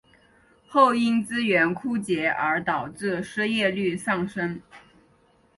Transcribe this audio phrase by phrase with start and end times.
[0.67, 4.59] 后因资源枯竭而导致失业率上升。